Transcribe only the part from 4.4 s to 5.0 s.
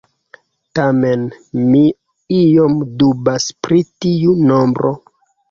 nombro.